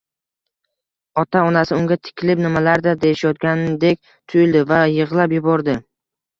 Ota-onasi 1.23 1.75
unga 1.81 1.99
tikilib, 2.07 2.41
nimalardir 2.47 2.99
deyishayotgandek 3.05 4.11
tuyuldi… 4.13 4.67
va 4.75 4.83
yig’lab 4.99 5.41
yubordi. 5.41 5.81